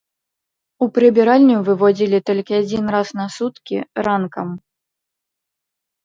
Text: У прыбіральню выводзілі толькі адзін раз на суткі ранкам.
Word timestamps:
У 0.83 0.85
прыбіральню 0.93 1.57
выводзілі 1.67 2.19
толькі 2.29 2.53
адзін 2.61 2.85
раз 2.95 3.07
на 3.19 3.27
суткі 3.35 3.77
ранкам. 4.09 4.47